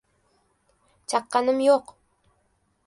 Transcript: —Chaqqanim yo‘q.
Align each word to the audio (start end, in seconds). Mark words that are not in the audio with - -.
—Chaqqanim 1.13 1.63
yo‘q. 1.67 1.95